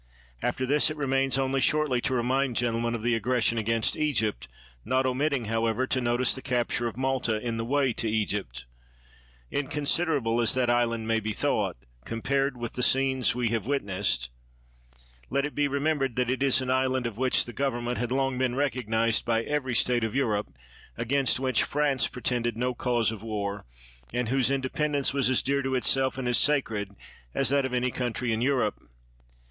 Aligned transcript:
After 0.41 0.65
this, 0.65 0.89
it 0.89 0.97
remains 0.97 1.37
only 1.37 1.59
shortly 1.61 2.01
to 2.01 2.15
remind 2.15 2.55
gentlemen 2.55 2.95
of 2.95 3.03
the 3.03 3.13
aggression 3.13 3.59
against 3.59 3.95
Egypt, 3.95 4.47
not 4.83 5.05
omitting, 5.05 5.45
however, 5.45 5.85
to 5.85 6.01
notice 6.01 6.33
the 6.33 6.41
capture 6.41 6.87
of 6.87 6.97
Malta 6.97 7.39
in 7.39 7.57
the 7.57 7.63
way 7.63 7.93
to 7.93 8.09
Egypt. 8.09 8.65
Inconsiderable 9.51 10.41
as 10.41 10.55
that 10.55 10.71
island 10.71 11.07
may 11.07 11.19
be 11.19 11.33
thought, 11.33 11.77
compared 12.03 12.57
with 12.57 12.73
the 12.73 12.81
scenes 12.81 13.35
we 13.35 13.49
have 13.49 13.67
witnessed, 13.67 14.31
let 15.29 15.45
it 15.45 15.53
be 15.53 15.67
remembered 15.67 16.15
that 16.15 16.31
it 16.31 16.41
is 16.41 16.61
an 16.61 16.71
island 16.71 17.05
of 17.05 17.19
which 17.19 17.45
the 17.45 17.53
government 17.53 17.99
11 17.99 18.09
THE 18.09 18.15
WORLD'S 18.15 18.33
FAMOUS 18.33 18.39
ORATIONS 18.41 18.43
had 18.49 18.51
long 18.51 18.57
been 18.57 18.57
recognized 18.57 19.25
by 19.25 19.43
every 19.43 19.75
state 19.75 20.03
of 20.03 20.15
Eu 20.15 20.25
rope, 20.25 20.51
against 20.97 21.39
which 21.39 21.61
France 21.61 22.07
pretended 22.07 22.57
no 22.57 22.73
cause 22.73 23.11
of 23.11 23.21
war, 23.21 23.65
and 24.11 24.29
whose 24.29 24.49
independence 24.49 25.13
was 25.13 25.29
as 25.29 25.43
dear 25.43 25.61
to 25.61 25.75
itself 25.75 26.17
and 26.17 26.27
as 26.27 26.39
sacred 26.39 26.95
as 27.35 27.49
that 27.49 27.65
of 27.65 27.73
any 27.75 27.91
country 27.91 28.33
in 28.33 28.41
Europe. 28.41 28.81